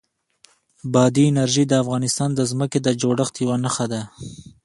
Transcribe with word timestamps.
بادي 0.93 1.25
انرژي 1.31 1.63
د 1.67 1.73
افغانستان 1.83 2.29
د 2.35 2.39
ځمکې 2.51 2.79
د 2.83 2.87
جوړښت 3.01 3.33
یوه 3.43 3.55
نښه 3.63 3.85
ده. 3.93 4.01